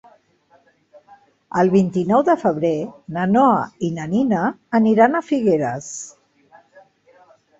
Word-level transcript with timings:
El 1.63 1.67
vint-i-nou 1.73 2.23
de 2.29 2.35
febrer 2.43 2.71
na 3.17 3.25
Noa 3.35 3.59
i 3.89 3.91
na 3.99 4.07
Nina 4.13 4.41
aniran 4.81 5.17
a 5.19 5.23
Figueres. 5.29 5.91